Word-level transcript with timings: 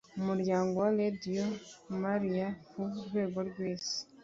umuryango 0.19 0.73
wa 0.83 0.89
radio 0.99 1.45
maria 2.01 2.47
ku 2.69 2.81
rwego 3.07 3.39
rw 3.49 3.57
isi 3.71 3.99